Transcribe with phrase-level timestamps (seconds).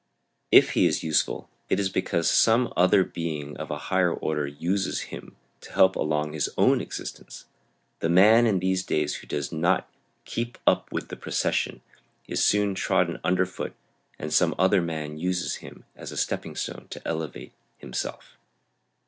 [0.51, 5.01] If he is useful it is because some other being of a higher order uses
[5.13, 7.45] him to help along his own existence.
[7.99, 9.87] The man in these days who does not
[10.25, 11.81] "keep up with the procession"
[12.27, 13.75] is soon trodden under foot
[14.17, 18.37] and some other man uses him as a stepping stone to elevate himself.